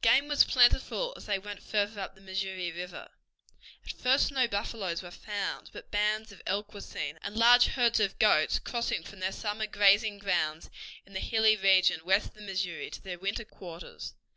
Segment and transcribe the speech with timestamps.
[0.00, 3.08] Game was plentiful as they went farther up the Missouri River.
[3.84, 7.98] At first no buffaloes were found, but bands of elk were seen, and large herds
[7.98, 10.70] of goats crossing from their summer grazing grounds
[11.04, 14.14] in the hilly region west of the Missouri to their winter quarters.